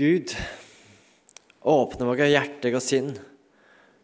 Gud, 0.00 0.32
åpne 1.60 2.06
våre 2.08 2.30
hjerter 2.30 2.72
og 2.72 2.80
sinn, 2.80 3.10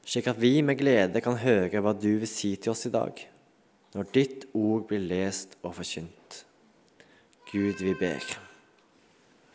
slik 0.04 0.26
at 0.28 0.36
vi 0.36 0.58
med 0.60 0.76
glede 0.76 1.22
kan 1.24 1.38
høre 1.40 1.80
hva 1.80 1.94
du 1.96 2.18
vil 2.20 2.28
si 2.28 2.50
til 2.60 2.74
oss 2.74 2.84
i 2.84 2.90
dag, 2.92 3.16
når 3.96 4.10
ditt 4.12 4.42
ord 4.52 4.82
blir 4.90 5.00
lest 5.00 5.54
og 5.62 5.72
forkynt. 5.78 6.42
Gud, 7.48 7.80
vi 7.80 7.94
ber. 7.96 8.20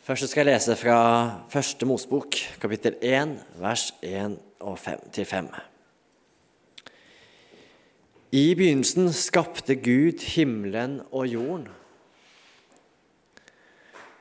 Først 0.02 0.32
skal 0.32 0.48
jeg 0.48 0.56
lese 0.56 0.78
fra 0.80 0.96
Første 1.52 1.86
Mosbok, 1.86 2.40
kapittel 2.64 2.98
1, 3.06 3.36
vers 3.62 3.84
1 4.02 4.40
og 4.66 4.80
5, 4.82 5.04
til 5.14 5.28
5. 5.30 5.52
I 8.34 8.44
begynnelsen 8.58 9.12
skapte 9.14 9.78
Gud 9.78 10.26
himmelen 10.34 11.04
og 11.12 11.30
jorden. 11.30 11.70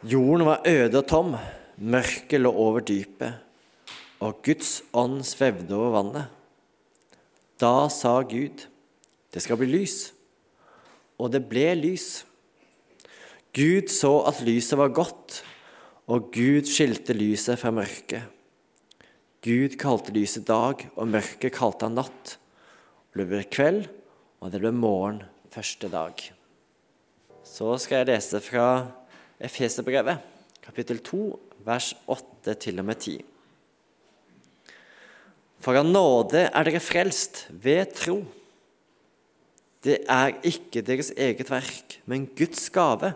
Jorden 0.05 0.47
var 0.51 0.69
øde 0.69 1.01
og 1.01 1.09
tom, 1.09 1.35
mørket 1.81 2.43
lå 2.43 2.53
over 2.53 2.85
dypet, 2.85 3.41
og 4.21 4.43
Guds 4.45 4.81
ånd 4.93 5.23
svevde 5.25 5.73
over 5.77 5.95
vannet. 5.97 6.27
Da 7.61 7.89
sa 7.93 8.21
Gud, 8.25 8.67
det 9.33 9.43
skal 9.45 9.59
bli 9.61 9.69
lys, 9.71 10.11
og 11.21 11.33
det 11.33 11.47
ble 11.49 11.73
lys. 11.79 12.25
Gud 13.57 13.89
så 13.93 14.13
at 14.29 14.43
lyset 14.45 14.79
var 14.81 14.93
godt, 14.95 15.41
og 16.11 16.31
Gud 16.35 16.69
skilte 16.69 17.17
lyset 17.17 17.61
fra 17.61 17.73
mørket. 17.75 18.29
Gud 19.41 19.79
kalte 19.81 20.13
lyset 20.13 20.45
dag, 20.49 20.85
og 20.97 21.09
mørket 21.09 21.55
kalte 21.57 21.89
han 21.89 21.97
natt. 21.97 22.37
Det 23.17 23.27
ble 23.27 23.41
kveld, 23.49 23.87
og 24.41 24.53
det 24.53 24.61
ble 24.63 24.73
morgen 24.77 25.23
første 25.53 25.89
dag. 25.93 26.21
Så 27.45 27.73
skal 27.81 28.03
jeg 28.03 28.11
lese 28.13 28.41
fra 28.45 28.67
Efeserbrevet, 29.41 30.21
kapittel 30.63 31.01
2, 31.03 31.23
vers 31.67 31.93
8 32.11 32.55
til 32.63 32.81
og 32.81 32.87
med 32.89 33.01
10. 33.01 33.17
For 35.61 35.77
av 35.77 35.85
nåde 35.85 36.47
er 36.49 36.67
dere 36.67 36.81
frelst 36.81 37.45
ved 37.51 37.93
tro. 37.99 38.23
Det 39.85 39.99
er 40.09 40.39
ikke 40.47 40.83
deres 40.85 41.13
eget 41.17 41.51
verk, 41.53 41.99
men 42.09 42.29
Guds 42.37 42.69
gave. 42.73 43.13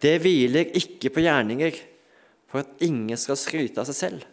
Det 0.00 0.16
hviler 0.22 0.72
ikke 0.78 1.12
på 1.12 1.24
gjerninger, 1.24 1.76
for 2.48 2.62
at 2.62 2.84
ingen 2.84 3.16
skal 3.20 3.36
skryte 3.36 3.80
av 3.80 3.88
seg 3.88 3.98
selv. 3.98 4.26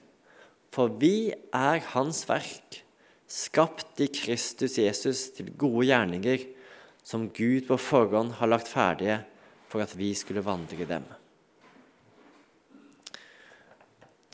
For 0.71 0.91
vi 1.01 1.31
er 1.55 1.83
Hans 1.93 2.23
verk, 2.27 2.81
skapt 3.27 3.99
i 4.03 4.07
Kristus 4.11 4.77
Jesus 4.79 5.29
til 5.35 5.51
gode 5.57 5.87
gjerninger, 5.89 6.47
som 7.05 7.27
Gud 7.29 7.67
på 7.67 7.77
forhånd 7.79 8.37
har 8.39 8.51
lagt 8.51 8.71
ferdige 8.71 9.21
for 9.71 9.83
at 9.83 9.95
vi 9.97 10.13
skulle 10.17 10.43
vandre 10.45 10.79
i 10.79 10.87
dem. 10.89 11.03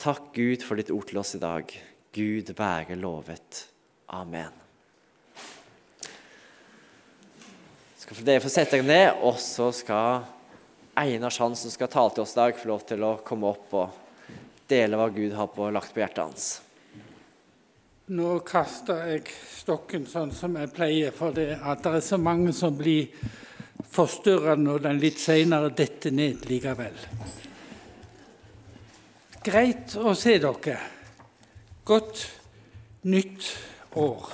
Takk, 0.02 0.32
Gud, 0.34 0.64
for 0.66 0.74
ditt 0.74 0.88
ord 0.90 1.04
til 1.06 1.20
oss 1.20 1.36
i 1.36 1.38
dag. 1.38 1.70
Gud 2.10 2.48
være 2.58 2.96
lovet. 2.98 3.68
Amen. 4.10 4.50
Skal 8.00 8.24
dere 8.26 8.42
få 8.42 8.50
sette 8.50 8.80
dere 8.80 8.88
ned, 8.88 9.20
og 9.22 9.38
så 9.38 9.68
skal 9.70 10.24
Einar 10.98 11.30
Sand, 11.30 11.54
som 11.60 11.70
skal 11.70 11.90
tale 11.92 12.10
til 12.16 12.24
oss 12.24 12.34
i 12.34 12.40
dag, 12.40 12.58
få 12.58 12.72
lov 12.72 12.82
til 12.88 13.04
å 13.06 13.12
komme 13.22 13.52
opp 13.54 13.76
og 13.78 14.26
dele 14.72 14.98
hva 14.98 15.06
Gud 15.14 15.36
har 15.38 15.52
på, 15.54 15.70
lagt 15.70 15.94
på 15.94 16.02
hjertet 16.02 16.24
hans. 16.24 16.48
Nå 18.10 18.32
kaster 18.42 19.04
jeg 19.06 19.30
stokken 19.54 20.08
sånn 20.10 20.34
som 20.34 20.58
jeg 20.58 20.72
pleier, 20.74 21.14
for 21.14 21.30
det 21.30 21.60
at 21.62 21.86
det 21.86 21.94
er 22.00 22.04
så 22.08 22.18
mange 22.18 22.50
som 22.58 22.74
blir 22.74 23.14
forstyrra 23.94 24.58
når 24.58 24.82
den 24.88 25.00
litt 25.06 25.22
seinere 25.22 25.70
detter 25.70 26.10
ned 26.10 26.42
likevel. 26.50 26.98
Greit 29.42 29.96
å 29.98 30.12
se 30.14 30.36
dere. 30.38 30.76
Godt 31.82 32.20
nytt 33.10 33.48
år. 33.98 34.28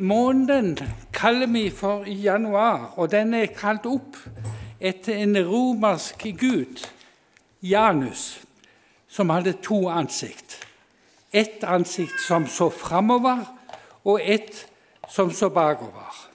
Måneden 0.00 0.78
kaller 1.12 1.52
vi 1.52 1.66
for 1.68 2.08
januar, 2.08 2.94
og 2.96 3.10
den 3.12 3.34
er 3.36 3.52
kalt 3.52 3.84
opp 3.84 4.16
etter 4.80 5.20
en 5.20 5.36
romersk 5.36 6.24
gud, 6.40 6.80
Janus, 7.62 8.40
som 9.08 9.30
hadde 9.30 9.58
to 9.62 9.84
ansikt. 9.92 10.56
Ett 11.28 11.64
ansikt 11.68 12.24
som 12.24 12.48
så 12.48 12.70
framover, 12.72 13.44
og 14.04 14.20
ett 14.24 14.64
som 15.12 15.30
så 15.30 15.52
bakover. 15.52 16.31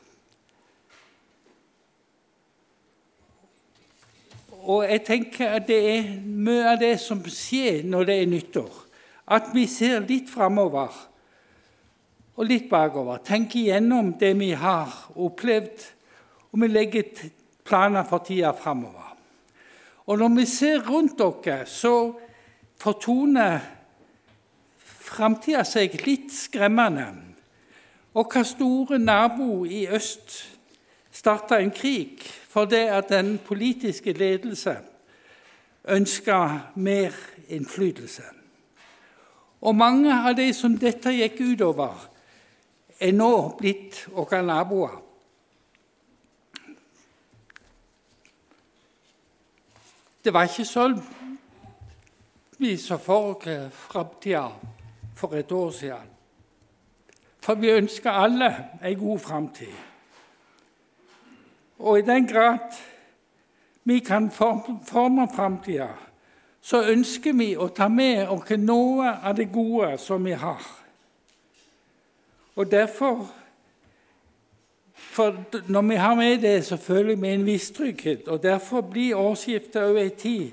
Og 4.68 4.84
jeg 4.84 5.04
tenker 5.08 5.54
at 5.56 5.68
det 5.70 5.78
er 5.94 6.08
mye 6.24 6.74
av 6.74 6.80
det 6.82 6.98
som 7.00 7.22
skjer 7.24 7.86
når 7.88 8.08
det 8.10 8.16
er 8.20 8.32
nyttår. 8.32 8.82
At 9.32 9.54
vi 9.56 9.64
ser 9.72 10.04
litt 10.08 10.28
framover 10.32 10.92
og 12.38 12.46
litt 12.46 12.68
bakover. 12.70 13.22
Tenker 13.24 13.62
igjennom 13.62 14.14
det 14.20 14.34
vi 14.40 14.52
har 14.60 14.92
opplevd, 15.16 15.86
og 16.52 16.62
vi 16.62 16.70
legger 16.70 17.24
planer 17.68 18.04
for 18.08 18.24
tida 18.28 18.52
framover. 18.56 19.16
Og 20.08 20.20
når 20.20 20.36
vi 20.36 20.46
ser 20.48 20.84
rundt 20.88 21.22
oss, 21.24 21.80
så 21.82 21.96
fortoner 22.80 23.60
framtida 25.08 25.64
seg 25.68 25.96
litt 26.06 26.32
skremmende. 26.36 27.08
Og 28.18 28.32
hva 28.32 28.44
store 28.48 29.00
nabo 29.00 29.66
i 29.66 29.86
øst 29.94 30.38
starta 31.12 31.60
en 31.60 31.74
krig 31.74 32.24
fordi 32.58 32.76
at 32.90 33.10
den 33.10 33.38
politiske 33.46 34.14
ledelse 34.14 34.78
ønska 35.88 36.60
mer 36.76 37.12
innflytelse. 37.48 38.24
Og 39.62 39.76
mange 39.76 40.14
av 40.14 40.34
de 40.38 40.48
som 40.54 40.78
dette 40.78 41.14
gikk 41.14 41.38
utover, 41.52 41.94
er 43.00 43.14
nå 43.14 43.30
blitt 43.60 44.00
våre 44.10 44.40
naboer. 44.42 44.96
Det 50.26 50.34
var 50.34 50.50
ikke 50.50 50.66
sånn 50.66 50.98
vi 52.58 52.72
så 52.82 52.98
for 52.98 53.46
framtida 53.70 54.48
for 55.16 55.38
et 55.38 55.52
år 55.52 55.70
siden. 55.72 56.10
For 57.38 57.62
vi 57.62 57.70
ønsker 57.78 58.18
alle 58.26 58.50
en 58.82 58.98
god 59.00 59.20
framtid. 59.20 59.87
Og 61.80 62.00
i 62.00 62.06
den 62.06 62.28
grad 62.28 62.74
vi 63.84 64.00
kan 64.00 64.32
forme 64.32 65.28
framtida, 65.36 65.88
så 66.62 66.84
ønsker 66.92 67.34
vi 67.34 67.54
å 67.56 67.70
ta 67.72 67.88
med 67.88 68.28
oss 68.28 68.50
noe 68.60 69.14
av 69.24 69.38
det 69.38 69.48
gode 69.54 69.94
som 70.02 70.26
vi 70.26 70.34
har. 70.36 70.64
Og 72.56 72.72
derfor 72.72 73.28
for 75.18 75.36
Når 75.68 75.82
vi 75.82 75.96
har 75.96 76.16
med 76.16 76.42
det, 76.42 76.66
så 76.66 76.78
føler 76.78 77.16
vi 77.16 77.28
en 77.28 77.46
viss 77.46 77.72
trygghet. 77.72 78.28
og 78.28 78.44
Derfor 78.44 78.82
blir 78.82 79.16
årsskiftet 79.16 79.84
over 79.84 80.02
en 80.02 80.12
tid 80.12 80.52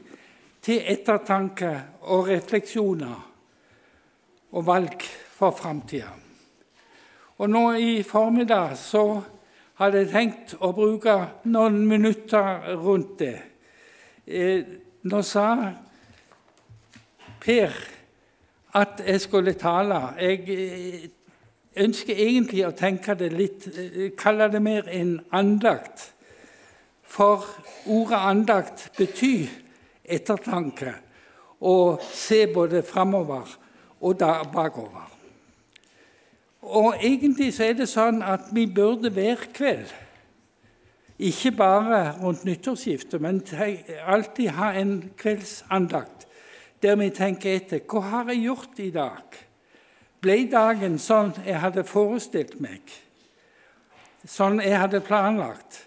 til 0.63 0.81
ettertanke 0.87 1.83
og 2.01 2.29
refleksjoner 2.29 3.31
og 4.53 4.67
valg 4.67 5.03
for 5.31 5.51
framtida. 5.51 6.09
Og 7.39 7.51
nå 7.51 7.73
i 7.73 8.03
formiddag 8.03 8.77
så 8.79 9.21
hadde 9.81 10.05
tenkt 10.11 10.55
å 10.63 10.71
bruke 10.75 11.17
noen 11.51 11.81
minutter 11.89 12.77
rundt 12.79 13.19
det. 13.23 13.37
Eh, 14.27 14.63
nå 15.05 15.23
sa 15.27 15.49
Per 17.45 17.75
at 18.75 19.03
jeg 19.05 19.21
skulle 19.21 19.53
tale. 19.61 20.01
Jeg 20.17 20.55
eh, 20.55 21.03
ønsker 21.85 22.17
egentlig 22.17 22.65
å 22.67 22.75
tenke 22.77 23.17
det 23.19 23.33
litt 23.35 23.67
eh, 23.69 24.15
Kalle 24.17 24.49
det 24.49 24.63
mer 24.65 24.89
en 24.89 25.19
andakt. 25.35 26.11
For 27.05 27.45
ordet 27.87 28.23
andakt 28.31 28.89
betyr 28.97 29.51
ettertanke. 30.05 30.95
Å 31.65 31.75
se 32.01 32.47
både 32.53 32.83
framover 32.85 33.53
og 34.05 34.25
bakover. 34.53 35.14
Og 36.65 36.97
egentlig 37.05 37.53
så 37.55 37.69
er 37.69 37.77
det 37.77 37.91
sånn 37.91 38.23
at 38.25 38.49
vi 38.57 38.65
burde 38.67 39.11
hver 39.13 39.43
kveld, 39.53 39.91
ikke 41.19 41.53
bare 41.55 41.99
rundt 42.19 42.43
nyttårsskiftet, 42.45 43.21
men 43.23 43.43
alltid 44.03 44.49
ha 44.57 44.73
en 44.75 44.97
kveldsandakt 45.21 46.25
der 46.83 46.97
vi 47.01 47.11
tenker 47.15 47.55
etter 47.57 47.81
hva 47.89 48.01
har 48.11 48.33
jeg 48.33 48.43
gjort 48.45 48.81
i 48.83 48.91
dag? 48.93 49.37
Ble 50.25 50.37
dagen 50.53 50.99
sånn 51.01 51.31
jeg 51.45 51.61
hadde 51.61 51.85
forestilt 51.87 52.59
meg? 52.61 52.83
Sånn 54.25 54.61
jeg 54.65 54.77
hadde 54.77 55.05
planlagt? 55.05 55.85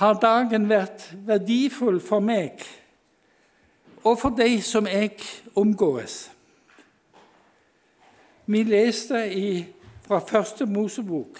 Har 0.00 0.20
dagen 0.20 0.68
vært 0.70 1.10
verdifull 1.26 1.98
for 2.00 2.24
meg 2.24 2.62
og 4.00 4.16
for 4.20 4.32
de 4.36 4.62
som 4.64 4.88
jeg 4.88 5.18
omgås? 5.60 6.30
Vi 8.48 8.62
leste 8.64 9.26
i 9.28 9.50
fra 10.10 10.18
første 10.18 10.66
Mosebok 10.66 11.38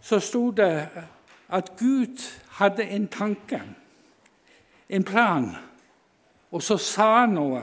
så 0.00 0.20
sto 0.22 0.50
det 0.50 0.88
at 1.48 1.70
Gud 1.78 2.20
hadde 2.60 2.84
en 2.84 3.08
tanke, 3.08 3.58
en 4.88 5.04
plan, 5.04 5.48
og 6.50 6.62
så 6.62 6.76
sa 6.78 7.08
han 7.24 7.34
noe. 7.34 7.62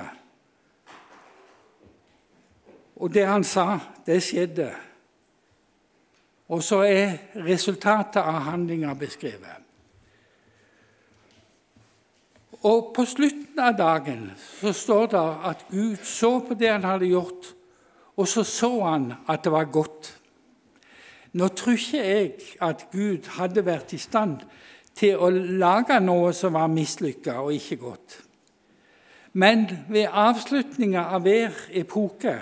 Og 3.00 3.14
det 3.14 3.24
han 3.30 3.48
sa, 3.48 3.80
det 4.06 4.20
skjedde. 4.26 4.68
Og 6.52 6.64
så 6.64 6.82
er 6.84 7.16
resultatet 7.48 8.20
av 8.20 8.42
handlinga 8.50 8.92
beskrevet. 9.00 9.64
Og 12.68 12.92
på 12.92 13.08
slutten 13.08 13.64
av 13.64 13.80
dagen 13.80 14.28
så 14.60 14.76
står 14.76 15.08
det 15.16 15.26
at 15.54 15.66
Gud 15.72 16.04
så 16.04 16.36
på 16.44 16.60
det 16.60 16.76
han 16.76 16.84
hadde 16.84 17.14
gjort, 17.14 17.54
og 18.22 18.28
så 18.30 18.44
så 18.46 18.72
han 18.86 19.14
at 19.30 19.44
det 19.44 19.52
var 19.52 19.72
godt. 19.74 20.12
Nå 21.34 21.48
tror 21.48 21.78
ikke 21.78 22.04
jeg 22.06 22.32
at 22.62 22.88
Gud 22.92 23.30
hadde 23.38 23.66
vært 23.66 23.94
i 23.96 24.02
stand 24.02 24.42
til 24.98 25.18
å 25.18 25.30
lage 25.32 25.98
noe 26.04 26.34
som 26.36 26.54
var 26.54 26.70
mislykka 26.70 27.40
og 27.42 27.54
ikke 27.56 27.80
godt. 27.82 28.18
Men 29.34 29.64
ved 29.90 30.12
avslutninga 30.12 31.06
av 31.16 31.24
hver 31.24 31.56
epoke 31.80 32.36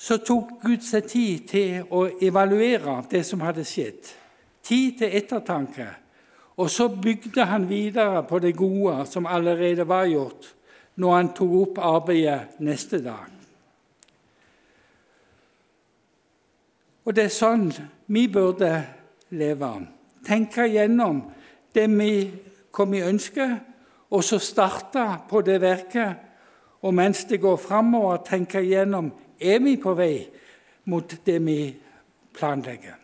så 0.00 0.20
tok 0.24 0.54
Gud 0.62 0.86
seg 0.86 1.08
tid 1.10 1.48
til 1.50 1.90
å 1.92 2.06
evaluere 2.22 3.02
det 3.10 3.24
som 3.26 3.42
hadde 3.44 3.66
skjedd. 3.68 4.06
Tid 4.64 5.02
til 5.02 5.18
ettertanke. 5.18 5.88
Og 6.56 6.70
så 6.72 6.86
bygde 6.88 7.44
han 7.50 7.66
videre 7.68 8.22
på 8.28 8.38
det 8.40 8.54
gode 8.56 9.02
som 9.10 9.26
allerede 9.26 9.84
var 9.88 10.06
gjort, 10.08 10.54
når 10.96 11.14
han 11.16 11.30
tok 11.36 11.52
opp 11.58 11.82
arbeidet 11.90 12.60
neste 12.64 13.02
dag. 13.04 13.39
Og 17.04 17.16
det 17.16 17.24
er 17.24 17.34
sånn 17.34 17.70
vi 18.12 18.26
burde 18.28 18.70
leve. 19.30 19.72
Tenke 20.26 20.66
gjennom 20.68 21.22
det 21.74 21.86
vi, 21.92 22.12
hva 22.74 22.86
vi 22.90 23.02
ønsker, 23.06 23.56
og 24.10 24.24
så 24.26 24.40
starte 24.42 25.04
på 25.30 25.42
det 25.46 25.60
verket. 25.62 26.26
Og 26.82 26.94
mens 26.94 27.24
det 27.28 27.40
går 27.40 27.56
framover, 27.60 28.22
tenke 28.24 28.62
gjennom 28.64 29.12
er 29.40 29.60
vi 29.60 29.76
på 29.80 29.94
vei 29.94 30.16
mot 30.90 31.14
det 31.26 31.38
vi 31.44 31.60
planlegger. 32.36 32.96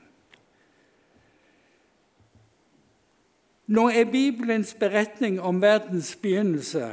Nå 3.66 3.88
er 3.90 4.04
Bibelens 4.06 4.74
beretning 4.78 5.40
om 5.42 5.58
verdens 5.62 6.14
begynnelse 6.22 6.84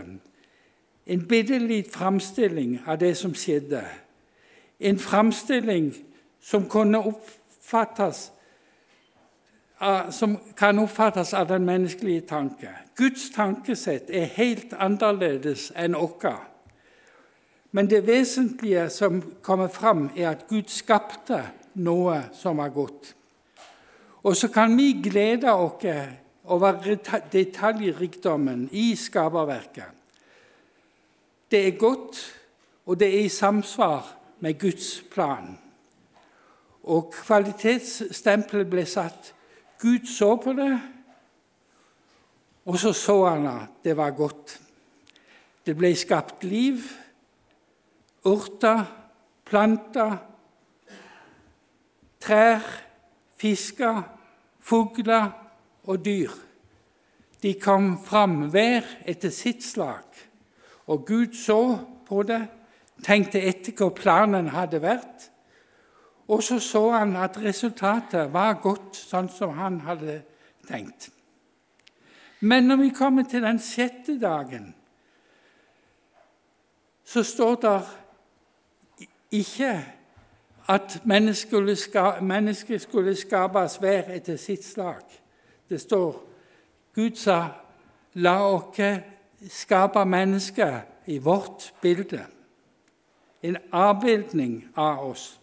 en 1.06 1.28
bitte 1.28 1.60
liten 1.60 1.92
framstilling 1.92 2.80
av 2.88 2.98
det 2.98 3.18
som 3.18 3.34
skjedde. 3.36 3.84
En 4.80 5.00
framstilling 5.00 5.94
som, 6.44 6.68
oppfattes, 6.96 8.32
som 10.12 10.38
kan 10.56 10.80
oppfattes 10.80 11.34
av 11.34 11.48
den 11.48 11.66
menneskelige 11.66 12.22
tanke. 12.22 12.70
Guds 12.96 13.30
tankesett 13.36 14.10
er 14.10 14.28
helt 14.36 14.74
annerledes 14.74 15.72
enn 15.76 15.96
vårt. 15.96 16.50
Men 17.72 17.90
det 17.90 18.04
vesentlige 18.06 18.90
som 18.90 19.22
kommer 19.42 19.68
fram, 19.68 20.10
er 20.16 20.30
at 20.30 20.46
Gud 20.50 20.70
skapte 20.70 21.40
noe 21.74 22.20
som 22.36 22.60
var 22.62 22.70
godt. 22.70 23.16
Og 24.24 24.38
så 24.38 24.48
kan 24.48 24.78
vi 24.78 24.92
glede 25.04 25.52
oss 25.52 25.88
over 26.44 26.78
detaljrikdommen 27.32 28.70
i 28.72 28.96
skaperverket. 28.96 29.90
Det 31.52 31.68
er 31.68 31.78
godt, 31.78 32.20
og 32.86 33.00
det 33.00 33.08
er 33.08 33.26
i 33.26 33.30
samsvar 33.30 34.06
med 34.40 34.60
Guds 34.60 35.04
plan. 35.12 35.58
Og 36.84 37.14
kvalitetsstempelet 37.14 38.70
ble 38.70 38.84
satt. 38.90 39.34
Gud 39.80 40.08
så 40.08 40.36
på 40.40 40.54
det, 40.56 40.72
og 42.66 42.78
så 42.80 42.94
så 42.96 43.18
han 43.28 43.48
at 43.48 43.84
det 43.84 43.98
var 43.98 44.16
godt. 44.16 44.60
Det 45.66 45.76
ble 45.76 45.92
skapt 45.96 46.44
liv, 46.44 46.80
urter, 48.24 48.84
planter, 49.46 50.16
trær, 52.24 52.64
fisker, 53.40 54.02
fugler 54.64 55.28
og 55.84 56.06
dyr. 56.06 56.32
De 57.44 57.54
kom 57.60 57.98
fram 58.00 58.46
hver 58.52 58.88
etter 59.04 59.32
sitt 59.36 59.64
slag, 59.64 60.08
og 60.88 61.06
Gud 61.08 61.36
så 61.36 61.78
på 62.08 62.24
det, 62.28 62.46
tenkte 63.04 63.42
etter 63.44 63.76
hva 63.76 63.90
planen 63.92 64.54
hadde 64.54 64.80
vært, 64.84 65.28
og 66.28 66.44
så 66.44 66.60
så 66.60 66.90
han 66.92 67.16
at 67.16 67.38
resultatet 67.38 68.34
var 68.34 68.54
godt, 68.64 68.96
sånn 68.96 69.30
som 69.30 69.58
han 69.58 69.82
hadde 69.84 70.22
tenkt. 70.68 71.10
Men 72.40 72.64
når 72.68 72.76
vi 72.76 72.90
kommer 72.90 73.24
til 73.24 73.44
den 73.44 73.60
sjette 73.60 74.20
dagen, 74.20 74.74
så 77.04 77.24
står 77.24 77.56
det 77.62 77.82
ikke 79.32 79.86
at 80.68 81.02
mennesket 81.06 82.82
skulle, 82.82 83.16
skapes 83.16 83.78
hver 83.78 84.12
etter 84.16 84.38
sitt 84.38 84.64
slag. 84.66 85.04
Det 85.70 85.82
står 85.82 86.24
Gud 86.96 87.16
sa, 87.16 87.48
'La 88.14 88.38
oss 88.40 89.02
skape 89.50 90.06
mennesker 90.06 90.80
i 91.06 91.18
vårt 91.18 91.74
bilde'. 91.82 92.28
En 93.44 93.58
avbildning 93.72 94.70
av 94.76 95.10
oss. 95.10 95.40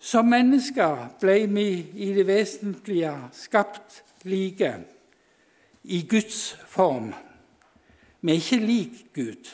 Som 0.00 0.30
mennesker 0.32 1.10
ble 1.20 1.42
vi 1.52 1.66
i 2.00 2.12
det 2.16 2.24
vesentlige 2.24 3.12
skapt 3.36 4.00
like 4.24 4.72
i 5.84 6.00
Guds 6.08 6.56
form. 6.66 7.12
Vi 8.20 8.32
er 8.32 8.40
ikke 8.40 8.64
lik 8.64 9.02
Gud, 9.14 9.50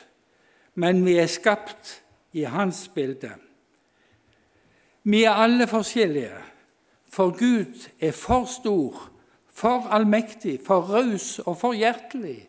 men 0.75 1.05
vi 1.05 1.17
er 1.19 1.27
skapt 1.27 2.03
i 2.33 2.47
Hans 2.47 2.89
bilde. 2.95 3.33
Vi 5.03 5.25
er 5.25 5.35
alle 5.35 5.67
forskjellige, 5.67 6.39
for 7.13 7.31
Gud 7.31 7.89
er 8.01 8.13
for 8.13 8.45
stor, 8.45 9.11
for 9.51 9.89
allmektig, 9.91 10.61
for 10.67 10.81
raus 10.81 11.39
og 11.39 11.57
for 11.59 11.73
hjertelig, 11.73 12.49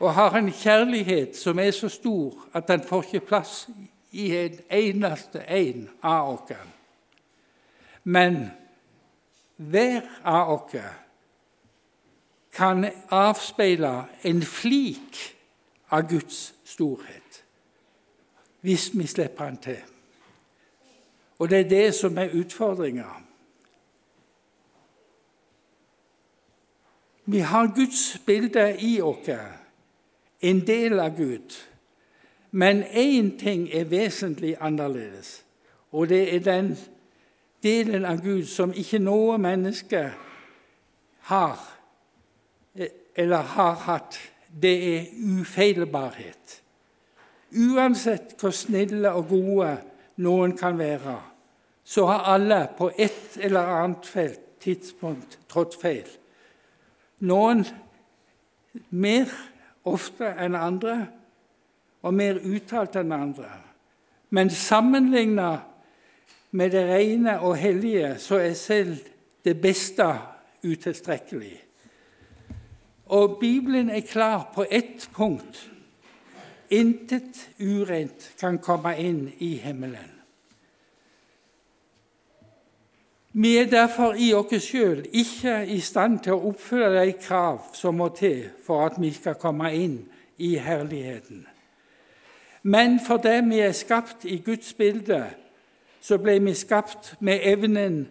og 0.00 0.14
har 0.14 0.36
en 0.36 0.52
kjærlighet 0.52 1.36
som 1.36 1.58
er 1.58 1.70
så 1.70 1.88
stor 1.88 2.48
at 2.52 2.68
den 2.68 2.82
får 2.82 3.02
ikke 3.02 3.26
plass 3.26 3.68
i 4.10 4.36
en 4.36 4.58
eneste 4.70 5.42
en 5.48 5.88
av 6.02 6.32
oss. 6.32 6.56
Men 8.04 8.50
hver 9.56 10.02
av 10.24 10.52
oss 10.52 10.76
kan 12.52 12.86
avspeile 13.08 14.04
en 14.22 14.42
flik 14.42 15.36
av 15.90 16.08
Guds 16.08 16.54
storhet 16.64 17.44
hvis 18.60 18.90
vi 18.92 19.06
slipper 19.06 19.44
Han 19.44 19.56
til. 19.56 19.80
Og 21.38 21.48
det 21.50 21.60
er 21.60 21.68
det 21.68 21.94
som 21.94 22.18
er 22.18 22.34
utfordringa. 22.36 23.08
Vi 27.24 27.38
har 27.38 27.72
Guds 27.74 28.18
bilde 28.26 28.76
i 28.80 29.00
oss, 29.00 29.30
en 30.40 30.66
del 30.66 31.00
av 31.00 31.16
Gud. 31.16 31.69
Men 32.50 32.82
én 32.82 33.38
ting 33.38 33.68
er 33.72 33.84
vesentlig 33.84 34.56
annerledes, 34.60 35.44
og 35.92 36.08
det 36.08 36.34
er 36.34 36.40
den 36.40 36.78
delen 37.62 38.04
av 38.04 38.22
Gud 38.24 38.44
som 38.50 38.72
ikke 38.74 38.98
noe 38.98 39.38
menneske 39.38 40.10
har 41.30 41.60
eller 43.14 43.36
har 43.54 43.74
hatt. 43.74 44.18
Det 44.62 44.96
er 44.96 45.06
ufeilbarhet. 45.14 46.62
Uansett 47.50 48.34
hvor 48.40 48.54
snille 48.54 49.12
og 49.12 49.28
gode 49.28 49.76
noen 50.22 50.56
kan 50.58 50.78
være, 50.78 51.16
så 51.84 52.06
har 52.06 52.26
alle 52.34 52.60
på 52.78 52.90
et 52.98 53.38
eller 53.40 53.60
annet 53.60 54.06
felt, 54.06 54.40
tidspunkt 54.60 55.38
trådt 55.48 55.76
feil. 55.80 56.08
Noen 57.24 57.64
mer 58.90 59.30
ofte 59.88 60.28
enn 60.36 60.54
andre, 60.58 61.06
og 62.02 62.14
mer 62.14 62.40
uttalt 62.44 62.96
enn 62.96 63.12
andre. 63.12 63.50
Men 64.30 64.50
sammenligna 64.50 65.58
med 66.50 66.70
det 66.70 66.84
rene 66.88 67.40
og 67.40 67.56
hellige, 67.56 68.14
så 68.18 68.38
er 68.38 68.54
selv 68.54 68.96
det 69.44 69.60
beste 69.60 70.06
utilstrekkelig. 70.64 71.62
Og 73.06 73.36
Bibelen 73.40 73.90
er 73.90 74.00
klar 74.00 74.50
på 74.54 74.66
ett 74.70 75.10
punkt. 75.14 75.70
Intet 76.70 77.50
urent 77.60 78.34
kan 78.38 78.58
komme 78.58 78.94
inn 78.98 79.32
i 79.38 79.56
himmelen. 79.56 80.20
Vi 83.32 83.56
er 83.56 83.66
derfor 83.70 84.14
i 84.18 84.32
oss 84.34 84.64
sjøl 84.64 85.04
ikke 85.12 85.60
i 85.70 85.78
stand 85.80 86.18
til 86.24 86.34
å 86.34 86.50
oppfylle 86.50 87.04
de 87.06 87.12
krav 87.14 87.68
som 87.74 87.98
må 87.98 88.08
til 88.14 88.48
for 88.66 88.86
at 88.86 88.98
vi 88.98 89.12
skal 89.14 89.38
komme 89.38 89.70
inn 89.74 90.00
i 90.38 90.56
herligheten. 90.58 91.44
Men 92.62 93.00
fordi 93.00 93.40
vi 93.48 93.58
er 93.58 93.72
skapt 93.72 94.24
i 94.24 94.36
Guds 94.44 94.74
bilde, 94.74 95.24
så 96.00 96.18
ble 96.18 96.38
vi 96.40 96.54
skapt 96.54 97.14
med 97.20 97.40
evnen 97.44 98.02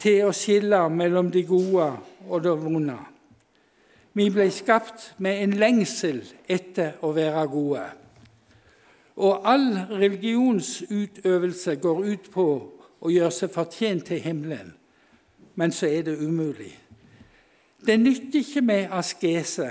til 0.00 0.26
å 0.28 0.32
skille 0.36 0.80
mellom 0.92 1.30
det 1.32 1.46
gode 1.48 1.90
og 2.28 2.42
det 2.44 2.56
vonde. 2.60 2.96
Vi 4.16 4.30
ble 4.32 4.48
skapt 4.52 5.10
med 5.20 5.42
en 5.44 5.58
lengsel 5.60 6.22
etter 6.48 6.96
å 7.04 7.12
være 7.16 7.44
gode. 7.52 7.84
Og 9.16 9.44
all 9.48 9.68
religionsutøvelse 9.90 11.76
går 11.80 12.02
ut 12.04 12.30
på 12.32 12.46
å 13.00 13.12
gjøre 13.12 13.32
seg 13.32 13.52
fortjent 13.52 14.08
til 14.08 14.20
himmelen, 14.24 14.72
men 15.56 15.72
så 15.72 15.88
er 15.88 16.08
det 16.08 16.16
umulig. 16.20 16.72
Det 17.86 17.96
nytter 18.00 18.40
ikke 18.40 18.64
med 18.64 18.92
askese, 18.92 19.70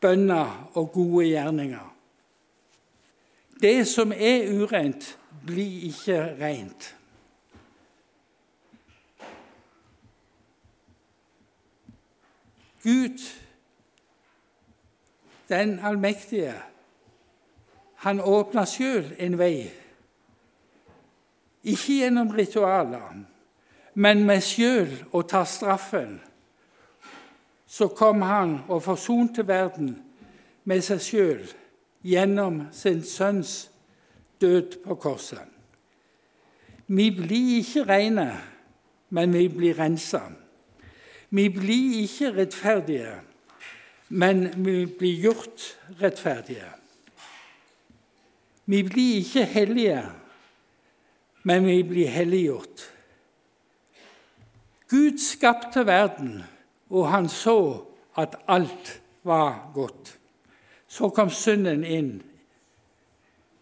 bønner 0.00 0.70
og 0.74 0.92
gode 0.92 1.28
gjerninger. 1.28 1.89
Det 3.62 3.86
som 3.88 4.12
er 4.12 4.48
urent, 4.62 5.18
blir 5.46 5.82
ikke 5.88 6.36
rent. 6.40 6.96
Gud, 12.82 13.18
den 15.48 15.78
allmektige, 15.78 16.54
han 17.94 18.20
åpna 18.20 18.64
sjøl 18.64 19.12
en 19.18 19.36
vei. 19.38 19.68
Ikke 21.62 21.98
gjennom 22.00 22.30
ritualer, 22.32 23.18
men 23.94 24.24
med 24.24 24.40
sjøl 24.40 24.94
å 25.12 25.20
ta 25.28 25.44
straffen. 25.44 26.16
Så 27.66 27.90
kom 27.92 28.22
han 28.24 28.62
og 28.68 28.86
forsonte 28.88 29.44
verden 29.48 29.98
med 30.64 30.80
seg 30.86 31.04
sjøl 31.04 31.44
gjennom 32.02 32.62
sin 32.72 33.02
sønns 33.04 33.70
død 34.40 34.84
på 34.84 34.94
korset. 34.94 35.48
Vi 36.86 37.10
blir 37.10 37.58
ikke 37.60 37.84
rene, 37.86 38.28
men 39.10 39.34
vi 39.34 39.48
blir 39.48 39.78
rensa. 39.78 40.20
Vi 41.30 41.48
blir 41.48 42.00
ikke 42.02 42.32
rettferdige, 42.36 43.14
men 44.08 44.48
vi 44.64 44.86
blir 44.86 45.20
gjort 45.22 45.66
rettferdige. 46.02 46.66
Vi 48.66 48.82
blir 48.82 49.16
ikke 49.16 49.44
hellige, 49.44 50.02
men 51.42 51.66
vi 51.66 51.82
blir 51.82 52.08
helliggjort. 52.08 52.86
Gud 54.90 55.18
skapte 55.18 55.86
verden, 55.86 56.42
og 56.90 57.10
han 57.10 57.28
så 57.28 57.86
at 58.18 58.34
alt 58.48 59.02
var 59.22 59.70
godt. 59.74 60.19
Så 60.90 61.08
kom 61.14 61.30
synden 61.30 61.84
inn 61.86 62.10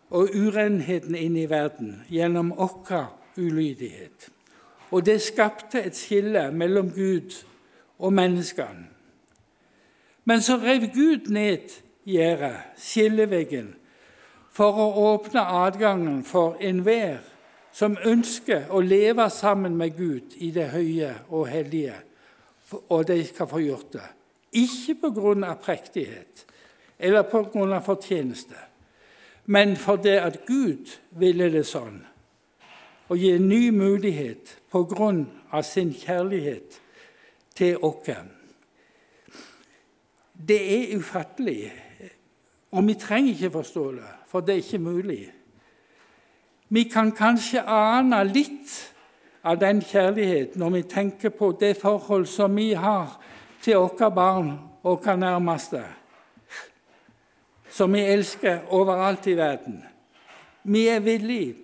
og 0.08 0.32
urenheten 0.32 1.14
inn 1.14 1.36
i 1.36 1.48
verden 1.50 1.98
gjennom 2.08 2.54
vår 2.56 3.10
ulydighet. 3.36 4.30
Og 4.90 5.04
det 5.04 5.20
skapte 5.22 5.82
et 5.84 5.96
skille 5.96 6.48
mellom 6.52 6.88
Gud 6.90 7.36
og 7.98 8.12
menneskene. 8.12 8.88
Men 10.24 10.42
så 10.44 10.56
rev 10.60 10.88
Gud 10.92 11.28
ned 11.32 11.72
gjerdet, 12.08 12.56
skilleveggen, 12.76 13.74
for 14.52 14.76
å 14.76 14.88
åpne 15.12 15.44
adgangen 15.64 16.22
for 16.26 16.56
enhver 16.60 17.20
som 17.72 17.96
ønsker 18.04 18.72
å 18.74 18.80
leve 18.82 19.28
sammen 19.30 19.76
med 19.78 19.96
Gud 19.96 20.34
i 20.42 20.50
det 20.52 20.70
høye 20.72 21.12
og 21.28 21.46
hellige, 21.48 21.94
og 22.88 23.06
de 23.08 23.22
skal 23.24 23.48
få 23.48 23.60
gjort 23.62 23.92
det. 23.92 24.06
Ikke 24.58 24.96
på 25.02 25.12
grunn 25.16 25.44
av 25.46 25.60
prektighet 25.62 26.44
eller 26.98 27.22
på 27.22 27.42
grunn 27.52 27.72
av 27.72 27.86
fortjeneste, 27.86 28.56
men 29.46 29.76
fordi 29.76 30.16
at 30.20 30.40
Gud 30.46 30.90
ville 31.10 31.50
det 31.52 31.64
sånn, 31.66 32.02
og 33.08 33.16
gi 33.16 33.32
en 33.36 33.48
ny 33.48 33.70
mulighet 33.72 34.58
på 34.70 34.84
grunn 34.90 35.24
av 35.50 35.64
sin 35.64 35.94
kjærlighet 35.96 36.80
til 37.56 37.78
oss. 37.82 38.10
Det 40.38 40.58
er 40.74 40.96
ufattelig, 40.98 41.72
og 42.70 42.86
vi 42.86 42.94
trenger 42.94 43.32
ikke 43.32 43.56
forstå 43.56 43.86
det, 43.92 44.12
for 44.28 44.44
det 44.44 44.54
er 44.54 44.62
ikke 44.62 44.78
mulig. 44.78 45.22
Vi 46.68 46.84
kan 46.84 47.14
kanskje 47.16 47.64
ane 47.64 48.20
litt 48.28 48.74
av 49.42 49.56
den 49.58 49.80
kjærligheten 49.80 50.60
når 50.60 50.74
vi 50.76 50.82
tenker 50.82 51.32
på 51.32 51.54
det 51.60 51.76
forhold 51.80 52.26
som 52.28 52.56
vi 52.56 52.74
har 52.76 53.16
til 53.64 53.80
våre 53.80 54.10
barn 54.12 54.50
og 54.82 55.00
våre 55.00 55.16
nærmeste, 55.16 55.80
som 57.70 57.92
vi 57.92 58.00
elsker 58.00 58.66
overalt 58.74 59.26
i 59.26 59.36
verden. 59.36 59.82
Vi 60.62 60.86
er 60.88 61.00
villige 61.00 61.54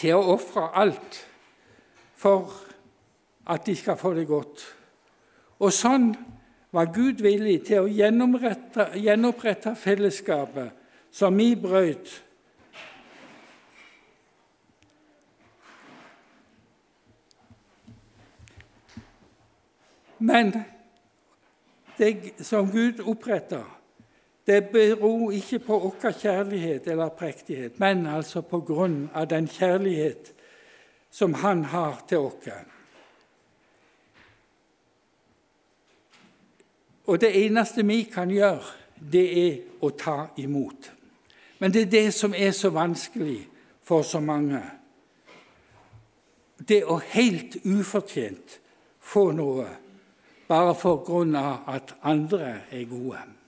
til 0.00 0.16
å 0.16 0.34
ofre 0.34 0.70
alt 0.80 1.20
for 2.16 2.52
at 3.50 3.66
de 3.66 3.76
skal 3.76 3.98
få 4.00 4.14
det 4.16 4.26
godt. 4.28 4.64
Og 5.60 5.72
sånn 5.74 6.12
var 6.72 6.92
Gud 6.94 7.20
villig 7.24 7.60
til 7.66 7.84
å 7.84 7.90
gjenopprette 7.90 9.74
fellesskapet 9.76 10.76
som 11.12 11.36
vi 11.36 11.52
brøt. 11.58 12.12
Men 20.20 20.52
det 21.98 22.44
som 22.44 22.68
Gud 22.70 23.00
oppretta, 23.08 23.64
det 24.50 24.64
beror 24.72 25.30
ikke 25.30 25.58
på 25.58 25.78
vår 25.78 26.10
kjærlighet 26.10 26.88
eller 26.90 27.08
prektighet, 27.08 27.80
men 27.80 28.06
altså 28.06 28.40
på 28.42 28.60
grunn 28.66 29.04
av 29.14 29.28
den 29.30 29.46
kjærlighet 29.48 30.32
som 31.10 31.34
Han 31.34 31.64
har 31.64 32.02
til 32.08 32.18
oss. 32.18 32.48
Og 37.06 37.20
det 37.20 37.44
eneste 37.44 37.86
vi 37.86 38.02
kan 38.02 38.30
gjøre, 38.30 38.74
det 39.12 39.24
er 39.38 39.56
å 39.82 39.90
ta 39.90 40.26
imot. 40.36 40.92
Men 41.58 41.72
det 41.72 41.82
er 41.82 41.90
det 41.90 42.14
som 42.14 42.34
er 42.34 42.50
så 42.50 42.70
vanskelig 42.70 43.46
for 43.82 44.02
så 44.02 44.20
mange. 44.20 44.62
Det 46.68 46.84
å 46.84 46.98
helt 46.98 47.56
ufortjent 47.64 48.58
få 48.98 49.30
noe 49.30 49.68
bare 50.48 50.74
for 50.74 51.04
grunn 51.06 51.36
av 51.36 51.68
at 51.70 51.94
andre 52.02 52.56
er 52.70 52.88
gode. 52.90 53.39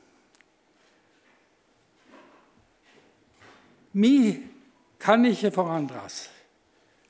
Vi 3.93 4.39
kan 5.01 5.25
ikke 5.25 5.51
forandres, 5.51 6.31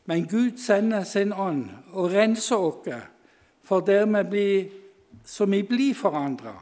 men 0.04 0.26
Gud 0.26 0.58
sender 0.58 1.04
sin 1.04 1.32
ånd 1.32 1.70
og 1.92 2.10
renser 2.12 2.56
oss, 2.56 2.88
for 3.62 3.80
dermed 3.80 4.24
blir 4.24 4.70
så 5.24 5.44
vi 5.46 5.62
blir 5.62 5.94
forandra, 5.94 6.54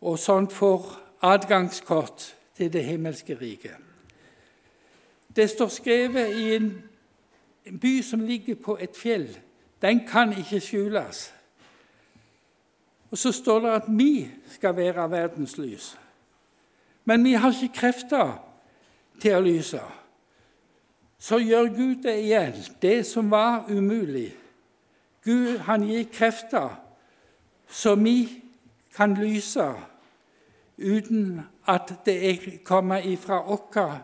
og 0.00 0.18
sånn 0.18 0.48
får 0.50 0.88
adgangskort 1.22 2.24
til 2.56 2.72
det 2.72 2.84
himmelske 2.84 3.36
riket. 3.38 3.76
Det 5.36 5.46
står 5.50 5.68
skrevet 5.68 6.34
i 6.34 6.54
en 6.56 6.70
by 7.80 8.00
som 8.02 8.24
ligger 8.26 8.54
på 8.58 8.78
et 8.80 8.96
fjell. 8.96 9.28
Den 9.82 10.02
kan 10.08 10.32
ikke 10.32 10.60
skjules. 10.60 11.28
Og 13.10 13.18
så 13.18 13.32
står 13.32 13.60
det 13.60 13.70
at 13.70 13.88
vi 13.88 14.28
skal 14.50 14.76
være 14.76 15.10
verdens 15.10 15.58
lys. 15.58 15.94
Men 17.04 17.24
vi 17.24 17.32
har 17.32 17.54
ikke 17.54 17.74
krefter 17.74 18.49
til 19.20 19.36
å 19.36 19.44
lyse. 19.44 19.80
Så 21.20 21.38
gjør 21.38 21.68
Gud 21.76 22.02
det 22.04 22.16
igjen, 22.22 22.54
det 22.82 23.02
som 23.06 23.30
var 23.30 23.68
umulig. 23.68 24.30
Gud 25.24 25.58
han 25.66 25.84
gir 25.84 26.06
krefter 26.12 26.78
så 27.70 27.94
vi 27.94 28.42
kan 28.96 29.14
lyse 29.14 29.72
uten 30.78 31.40
at 31.68 31.92
det 32.06 32.64
kommer 32.64 33.06
ifra 33.06 33.42
vårt 33.46 34.00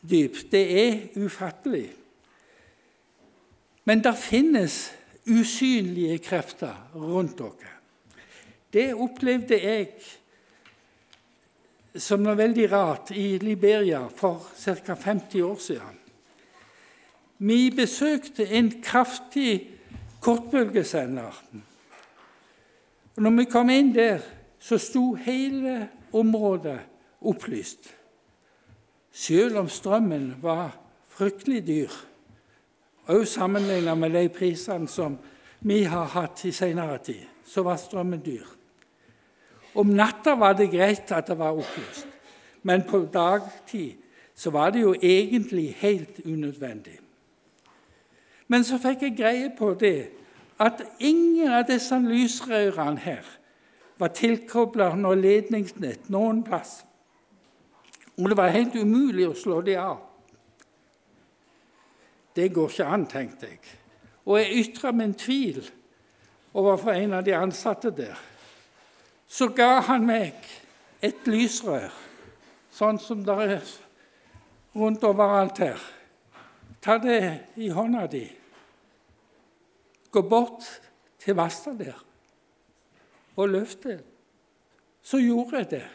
dyp. 0.00 0.36
Det 0.50 0.88
er 0.88 0.98
ufattelig. 1.16 1.92
Men 3.84 4.04
det 4.04 4.16
finnes 4.16 4.92
usynlige 5.26 6.18
krefter 6.18 6.90
rundt 6.94 7.38
dere. 7.38 7.72
Det 8.72 8.94
opplevde 8.94 9.58
jeg 9.60 9.88
som 11.96 12.22
noe 12.24 12.36
veldig 12.38 12.70
rart 12.72 13.10
i 13.16 13.38
Liberia 13.42 14.06
for 14.08 14.46
ca. 14.56 14.94
50 14.94 15.42
år 15.42 15.58
siden. 15.60 15.98
Vi 17.38 17.70
besøkte 17.74 18.46
en 18.46 18.70
kraftig 18.82 19.70
kortbølgesender 20.22 21.42
og 23.16 23.22
når 23.22 23.34
vi 23.36 23.48
kom 23.50 23.70
inn 23.72 23.92
der, 23.94 24.22
så 24.62 24.78
sto 24.80 25.12
hele 25.20 25.88
området 26.16 26.78
opplyst. 27.20 27.90
Selv 29.12 29.58
om 29.60 29.68
strømmen 29.68 30.36
var 30.42 30.72
fryktelig 31.12 31.60
dyr, 31.66 31.92
òg 33.12 33.26
sammenlignet 33.28 33.98
med 33.98 34.14
de 34.16 34.28
prisene 34.32 34.88
som 34.88 35.18
vi 35.60 35.82
har 35.84 36.08
hatt 36.14 36.44
i 36.48 36.54
senere 36.54 36.98
tid, 37.04 37.26
så 37.44 37.64
var 37.66 37.76
strømmen 37.76 38.22
dyr. 38.24 38.46
Om 39.74 39.94
natta 39.96 40.34
var 40.36 40.52
det 40.52 40.70
greit 40.70 41.12
at 41.12 41.30
det 41.30 41.38
var 41.38 41.56
opplyst, 41.56 42.08
men 42.62 42.84
på 42.84 43.06
dagtid 43.12 43.98
så 44.34 44.50
var 44.50 44.70
det 44.70 44.80
jo 44.80 44.94
egentlig 44.94 45.74
helt 45.78 46.20
unødvendig. 46.24 46.98
Men 48.48 48.64
så 48.64 48.78
fikk 48.78 49.02
jeg 49.06 49.16
greie 49.16 49.50
på 49.58 49.72
det 49.80 50.10
at 50.60 50.82
ingen 51.00 51.52
av 51.52 51.64
disse 51.68 51.96
lysrørene 51.98 53.00
her 53.00 53.26
var 53.98 54.12
tilkobla 54.16 54.92
noe 54.98 55.16
ledningsnett 55.16 56.10
noen 56.12 56.42
plass. 56.44 56.82
Og 58.18 58.28
det 58.28 58.36
var 58.36 58.52
helt 58.52 58.74
umulig 58.76 59.28
å 59.28 59.36
slå 59.36 59.60
dem 59.64 59.80
av. 59.80 60.00
Det 62.36 62.48
går 62.52 62.68
ikke 62.70 62.88
an, 62.88 63.06
tenkte 63.08 63.48
jeg. 63.48 63.60
Og 64.24 64.38
jeg 64.38 64.58
ytra 64.62 64.92
min 64.92 65.14
tvil 65.18 65.62
overfor 66.54 66.92
en 66.94 67.16
av 67.18 67.24
de 67.24 67.34
ansatte 67.36 67.90
der. 67.96 68.16
Så 69.32 69.48
ga 69.56 69.80
han 69.80 70.04
meg 70.04 70.36
et 71.00 71.24
lysrør, 71.24 71.88
sånn 72.68 72.98
som 73.00 73.22
det 73.24 73.36
er 73.46 73.70
rundt 74.76 75.04
overalt 75.08 75.60
her. 75.62 75.80
Ta 76.84 76.98
det 77.00 77.22
i 77.56 77.70
hånda 77.72 78.04
di. 78.12 78.26
Gå 80.12 80.22
bort 80.28 80.66
til 81.22 81.38
Vasta 81.38 81.72
der 81.78 81.96
og 83.40 83.48
løft 83.48 83.86
det. 83.88 84.02
Så 85.00 85.22
gjorde 85.22 85.62
jeg 85.62 85.70
det. 85.70 85.86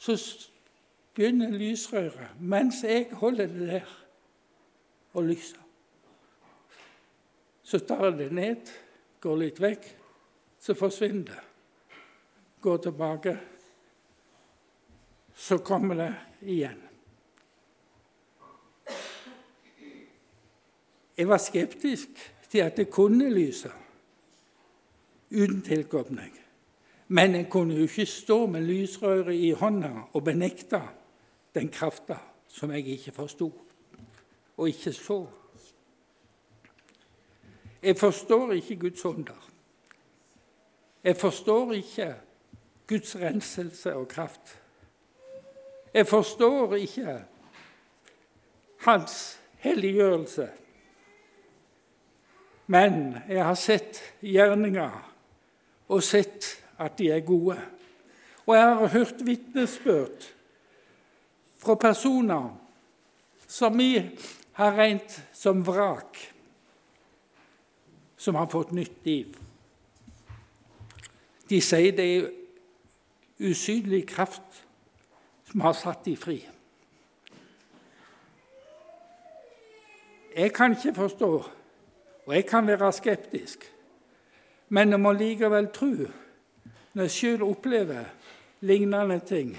Så 0.00 0.16
begynner 1.12 1.52
lysrøret 1.52 2.40
mens 2.40 2.80
jeg 2.88 3.10
holder 3.20 3.52
det 3.52 3.68
der 3.74 3.92
og 5.12 5.28
lyser. 5.28 5.60
Så 7.62 7.84
tar 7.84 8.08
jeg 8.08 8.18
det 8.18 8.32
ned, 8.32 8.74
går 9.20 9.38
litt 9.44 9.60
vekk, 9.60 9.84
så 10.58 10.74
forsvinner 10.74 11.28
det. 11.34 11.49
Går 12.60 12.76
tilbake, 12.76 13.38
så 15.34 15.58
kommer 15.58 15.94
det 15.94 16.14
igjen. 16.42 16.82
Jeg 21.16 21.28
var 21.28 21.38
skeptisk 21.38 22.08
til 22.50 22.58
at 22.58 22.76
det 22.76 22.90
kunne 22.90 23.30
lyse 23.30 23.70
uten 25.30 25.62
tilkobling. 25.62 26.40
Men 27.08 27.34
en 27.34 27.50
kunne 27.50 27.74
jo 27.74 27.82
ikke 27.82 28.06
stå 28.06 28.46
med 28.46 28.62
lysrøret 28.62 29.34
i 29.34 29.50
hånda 29.50 29.90
og 30.12 30.24
benekte 30.24 30.80
den 31.54 31.68
krafta 31.68 32.16
som 32.48 32.70
jeg 32.70 32.86
ikke 32.86 33.12
forsto 33.12 33.50
og 34.56 34.68
ikke 34.68 34.92
så. 34.92 35.26
Jeg 37.82 37.98
forstår 37.98 38.52
ikke 38.52 38.76
Guds 38.76 39.04
under. 39.04 39.50
Jeg 41.04 41.16
forstår 41.16 41.72
ikke 41.72 42.14
Guds 42.90 43.14
renselse 43.16 43.94
og 43.94 44.08
kraft. 44.10 44.56
Jeg 45.94 46.06
forstår 46.06 46.74
ikke 46.74 47.20
Hans 48.80 49.40
helliggjørelse. 49.60 50.48
Men 52.66 53.16
jeg 53.28 53.44
har 53.44 53.58
sett 53.58 54.00
gjerninger 54.22 54.94
og 55.90 56.02
sett 56.02 56.48
at 56.80 56.96
de 56.98 57.10
er 57.12 57.20
gode. 57.26 57.58
Og 58.46 58.54
jeg 58.56 58.64
har 58.64 58.94
hørt 58.94 59.26
vitnesbyrd 59.26 60.30
fra 61.60 61.74
personer 61.74 62.48
som 63.46 63.78
vi 63.78 63.92
har 64.56 64.76
regnet 64.78 65.20
som 65.36 65.60
vrak, 65.66 66.16
som 68.16 68.38
har 68.38 68.48
fått 68.48 68.72
nytt 68.72 69.04
liv. 69.04 69.36
De 71.50 71.60
sier 71.60 71.92
det 71.92 72.06
er 72.16 72.28
usynlig 73.40 74.06
kraft 74.08 74.64
som 75.50 75.64
har 75.64 75.74
satt 75.76 76.04
dem 76.04 76.16
fri. 76.16 76.38
Jeg 80.36 80.52
kan 80.54 80.76
ikke 80.76 80.94
forstå 80.94 81.32
og 82.26 82.34
jeg 82.34 82.46
kan 82.46 82.66
være 82.66 82.92
skeptisk, 82.92 83.64
men 84.68 84.90
jeg 84.90 85.00
må 85.00 85.12
likevel 85.12 85.66
tro, 85.74 85.90
når 86.94 87.02
jeg 87.02 87.10
sjøl 87.10 87.42
opplever 87.42 88.04
lignende 88.60 89.16
ting, 89.26 89.56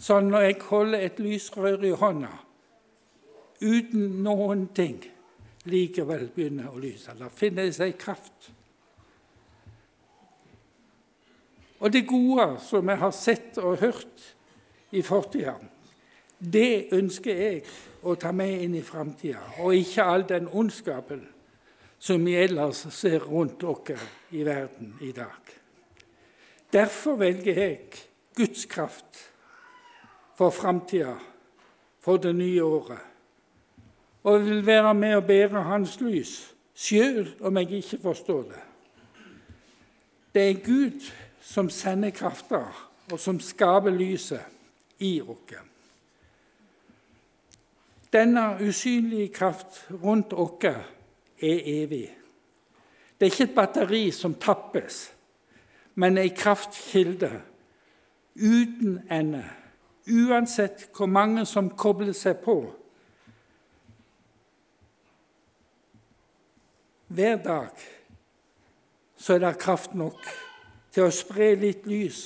sånn 0.00 0.30
når 0.32 0.46
jeg 0.46 0.56
holder 0.70 1.04
et 1.04 1.20
lysrør 1.20 1.84
i 1.84 1.92
hånda 1.92 2.30
uten 3.60 4.22
noen 4.24 4.66
ting, 4.74 5.02
likevel 5.68 6.30
begynner 6.34 6.72
å 6.72 6.80
lyse. 6.80 7.12
Da 7.18 7.28
finner 7.28 7.68
det 7.68 7.76
seg 7.76 7.98
kraft. 8.00 8.48
Og 11.82 11.90
det 11.92 12.06
gode 12.06 12.46
som 12.62 12.88
jeg 12.88 12.98
har 12.98 13.10
sett 13.10 13.58
og 13.58 13.80
hørt 13.82 14.26
i 14.94 15.02
fortida, 15.02 15.56
det 16.38 16.92
ønsker 16.94 17.38
jeg 17.38 17.62
å 18.06 18.14
ta 18.18 18.30
med 18.34 18.62
inn 18.62 18.76
i 18.78 18.84
framtida, 18.86 19.42
og 19.62 19.74
ikke 19.74 20.06
all 20.06 20.24
den 20.28 20.46
ondskapen 20.46 21.24
som 22.02 22.22
vi 22.26 22.36
ellers 22.38 22.84
ser 22.94 23.22
rundt 23.26 23.62
oss 23.66 24.06
i 24.30 24.44
verden 24.46 24.94
i 25.02 25.10
dag. 25.14 25.52
Derfor 26.72 27.18
velger 27.18 27.58
jeg 27.58 27.78
Guds 28.34 28.64
kraft 28.66 29.18
for 30.38 30.50
framtida, 30.50 31.16
for 32.00 32.16
det 32.16 32.32
nye 32.34 32.62
året. 32.62 33.02
Og 34.22 34.46
vil 34.46 34.66
være 34.66 34.94
med 34.94 35.16
og 35.18 35.26
bære 35.26 35.62
Hans 35.66 35.98
lys, 36.00 36.54
sjøl 36.74 37.26
om 37.42 37.58
jeg 37.58 37.82
ikke 37.82 37.98
forstår 38.02 38.42
det. 38.50 38.62
Det 40.34 40.42
er 40.50 40.64
Gud 40.64 41.10
som 41.42 41.70
sender 41.70 42.10
krafta, 42.10 42.64
og 43.10 43.20
som 43.20 43.40
skaper 43.40 43.90
lyset 43.90 45.02
i 45.02 45.20
oss. 45.20 45.54
Denne 48.12 48.58
usynlige 48.60 49.32
kraft 49.32 49.86
rundt 50.02 50.32
oss 50.32 50.64
er 51.42 51.62
evig. 51.64 52.10
Det 53.18 53.26
er 53.26 53.32
ikke 53.32 53.44
et 53.44 53.54
batteri 53.54 54.10
som 54.10 54.34
tappes, 54.34 55.12
men 55.94 56.18
ei 56.18 56.28
kraftkilde 56.28 57.30
uten 58.36 59.00
ende. 59.10 59.44
Uansett 60.10 60.88
hvor 60.96 61.06
mange 61.06 61.46
som 61.46 61.70
kobler 61.70 62.12
seg 62.12 62.40
på. 62.42 62.56
Hver 67.12 67.36
dag 67.44 67.84
så 69.16 69.34
er 69.34 69.44
det 69.44 69.58
kraft 69.62 69.94
nok 69.94 70.18
til 70.92 71.08
å 71.08 71.14
spre 71.14 71.54
litt 71.56 71.86
lys 71.88 72.22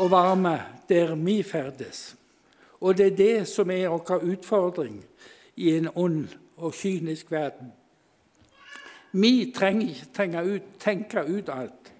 og 0.00 0.10
varme 0.12 0.56
der 0.88 1.14
vi 1.20 1.42
ferdes. 1.44 2.14
Og 2.80 2.96
det 2.98 3.12
er 3.12 3.16
det 3.16 3.48
som 3.48 3.70
er 3.70 3.92
vår 3.92 4.24
utfordring 4.32 5.02
i 5.56 5.76
en 5.76 5.88
ond 5.94 6.26
og 6.56 6.74
kynisk 6.74 7.30
verden. 7.30 7.72
Vi 9.12 9.52
trenger 9.54 9.88
ikke 9.88 10.72
tenke 10.80 11.24
ut, 11.28 11.48
alt. 11.48 11.92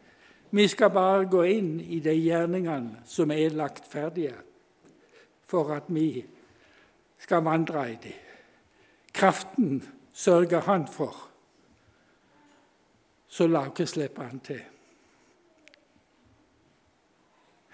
Vi 0.51 0.69
skal 0.69 0.91
bare 0.91 1.29
gå 1.29 1.43
inn 1.43 1.81
i 1.81 2.01
de 2.01 2.15
gjerningene 2.17 3.05
som 3.09 3.31
er 3.31 3.55
lagt 3.57 3.87
ferdige, 3.89 4.35
for 5.45 5.75
at 5.77 5.89
vi 5.89 6.25
skal 7.19 7.45
vandre 7.45 7.85
i 7.93 7.97
dem. 8.03 8.19
Kraften 9.13 9.83
sørger 10.13 10.61
Han 10.61 10.87
for. 10.89 11.29
Så 13.29 13.47
la 13.47 13.69
oss 13.69 13.91
slippe 13.91 14.23
Han 14.23 14.41
til. 14.41 14.63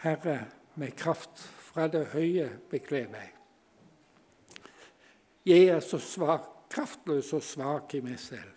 Herre, 0.03 0.45
med 0.79 0.95
kraft 0.97 1.41
fra 1.73 1.89
det 1.91 2.05
høye 2.13 2.47
bekle 2.71 3.07
meg. 3.11 3.33
Jeg 5.49 5.71
er 5.73 5.81
så 5.81 5.99
svak, 6.03 6.47
kraftløs 6.71 7.33
og 7.35 7.43
svak 7.43 7.95
i 7.97 8.03
meg 8.05 8.19
selv. 8.21 8.55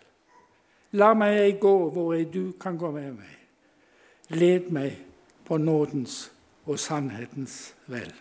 La 0.92 1.14
meg 1.16 1.56
gå 1.60 1.72
hvor 1.90 2.14
du 2.28 2.52
kan 2.60 2.76
gå 2.78 2.90
med 2.92 3.16
meg. 3.16 3.36
Led 4.36 4.68
meg 4.70 4.98
på 5.48 5.56
nådens 5.58 6.30
og 6.66 6.78
sannhetens 6.78 7.74
vel. 7.90 8.12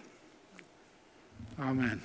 Amen. 1.59 2.01